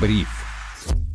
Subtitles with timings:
[0.00, 0.28] Бриф.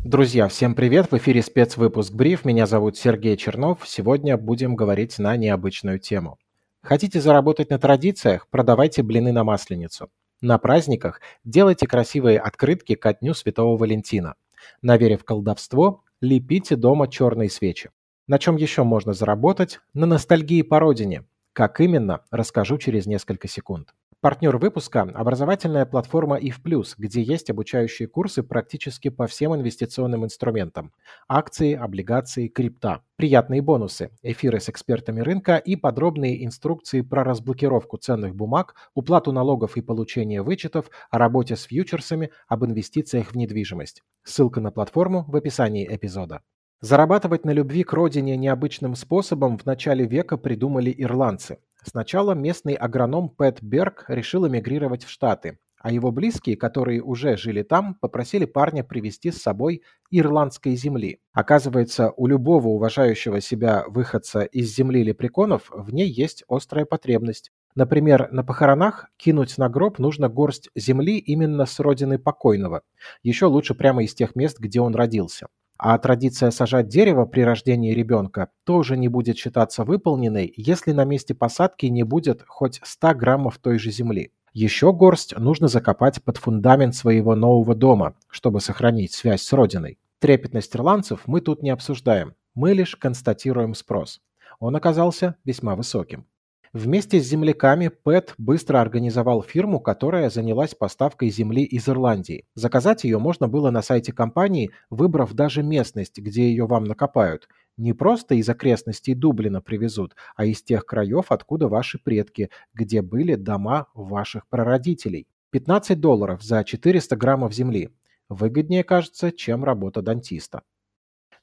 [0.04, 1.12] Друзья, всем привет!
[1.12, 2.46] В эфире спецвыпуск «Бриф».
[2.46, 3.80] Меня зовут Сергей Чернов.
[3.86, 6.38] Сегодня будем говорить на необычную тему.
[6.82, 8.48] Хотите заработать на традициях?
[8.50, 10.10] Продавайте блины на Масленицу.
[10.42, 14.36] На праздниках делайте красивые открытки ко Дню Святого Валентина.
[14.82, 17.90] На вере в колдовство лепите дома черные свечи.
[18.28, 19.82] На чем еще можно заработать?
[19.94, 21.26] На ностальгии по родине.
[21.52, 23.94] Как именно, расскажу через несколько секунд.
[24.22, 26.60] Партнер выпуска– образовательная платформа IF+,
[26.98, 30.92] где есть обучающие курсы практически по всем инвестиционным инструментам–
[31.30, 33.02] акции, облигации, крипта.
[33.16, 39.78] Приятные бонусы, эфиры с экспертами рынка и подробные инструкции про разблокировку ценных бумаг, уплату налогов
[39.78, 44.04] и получение вычетов, о работе с фьючерсами, об инвестициях в недвижимость.
[44.24, 46.42] Ссылка на платформу в описании эпизода.
[46.82, 53.30] Зарабатывать на любви к родине необычным способом в начале века придумали ирландцы– Сначала местный агроном
[53.30, 58.84] Пэт Берг решил эмигрировать в Штаты, а его близкие, которые уже жили там, попросили парня
[58.84, 61.22] привезти с собой ирландской земли.
[61.32, 67.52] Оказывается, у любого уважающего себя выходца из земли лепреконов в ней есть острая потребность.
[67.76, 72.82] Например, на похоронах кинуть на гроб нужно горсть земли именно с родины покойного.
[73.24, 75.48] Еще лучше прямо из тех мест, где он родился.
[75.82, 81.34] А традиция сажать дерево при рождении ребенка тоже не будет считаться выполненной, если на месте
[81.34, 84.34] посадки не будет хоть 100 граммов той же земли.
[84.52, 90.00] Еще горсть нужно закопать под фундамент своего нового дома, чтобы сохранить связь с родиной.
[90.20, 94.20] Трепетность ирландцев мы тут не обсуждаем, мы лишь констатируем спрос.
[94.60, 96.26] Он оказался весьма высоким.
[96.72, 102.46] Вместе с земляками Пэт быстро организовал фирму, которая занялась поставкой земли из Ирландии.
[102.54, 107.48] Заказать ее можно было на сайте компании, выбрав даже местность, где ее вам накопают.
[107.78, 113.34] Не просто из окрестностей Дублина привезут, а из тех краев, откуда ваши предки, где были
[113.34, 115.28] дома ваших прародителей.
[115.50, 117.90] 15 долларов за 400 граммов земли.
[118.28, 120.62] Выгоднее, кажется, чем работа дантиста.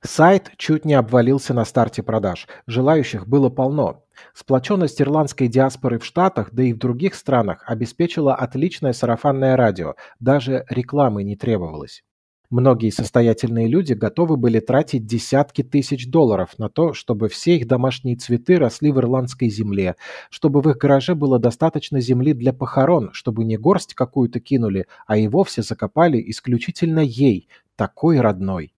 [0.03, 2.47] Сайт чуть не обвалился на старте продаж.
[2.69, 4.06] Желающих было полно.
[4.35, 9.95] Сплоченность ирландской диаспоры в Штатах, да и в других странах обеспечила отличное сарафанное радио.
[10.21, 12.03] Даже рекламы не требовалось.
[12.49, 18.15] Многие состоятельные люди готовы были тратить десятки тысяч долларов на то, чтобы все их домашние
[18.15, 19.97] цветы росли в ирландской земле,
[20.31, 25.17] чтобы в их гараже было достаточно земли для похорон, чтобы не горсть какую-то кинули, а
[25.17, 28.76] и вовсе закопали исключительно ей, такой родной.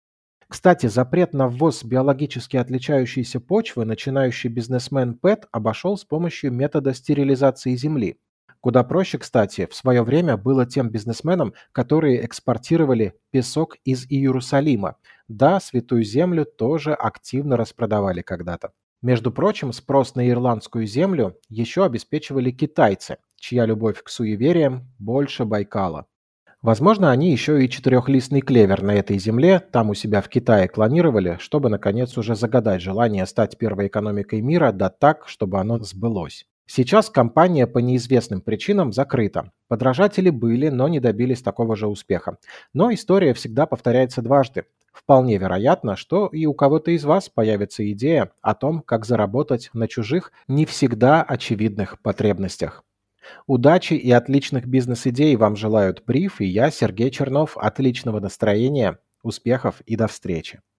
[0.49, 7.77] Кстати, запрет на ввоз биологически отличающейся почвы начинающий бизнесмен Пэт обошел с помощью метода стерилизации
[7.77, 8.19] земли.
[8.61, 14.97] Куда проще, кстати, в свое время было тем бизнесменам, которые экспортировали песок из Иерусалима.
[15.29, 18.73] Да, Святую Землю тоже активно распродавали когда-то.
[19.01, 26.07] Между прочим, спрос на ирландскую землю еще обеспечивали китайцы, чья любовь к суевериям больше Байкала.
[26.61, 31.37] Возможно, они еще и четырехлистный клевер на этой земле там у себя в Китае клонировали,
[31.39, 36.47] чтобы наконец уже загадать желание стать первой экономикой мира, да так, чтобы оно сбылось.
[36.67, 39.53] Сейчас компания по неизвестным причинам закрыта.
[39.69, 42.39] Подражатели были, но не добились такого же успеха.
[42.75, 44.65] Но история всегда повторяется дважды.
[44.93, 49.87] Вполне вероятно, что и у кого-то из вас появится идея о том, как заработать на
[49.87, 52.85] чужих не всегда очевидных потребностях.
[53.47, 57.57] Удачи и отличных бизнес-идей вам желают Бриф и я, Сергей Чернов.
[57.57, 60.61] Отличного настроения, успехов и до встречи.